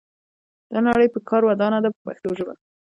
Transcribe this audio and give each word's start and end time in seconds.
دا 0.71 0.79
نړۍ 0.87 1.07
په 1.11 1.19
کار 1.29 1.41
ودانه 1.45 1.77
ده 1.83 1.89
په 1.93 1.99
پښتو 2.05 2.29
ژبه. 2.37 2.53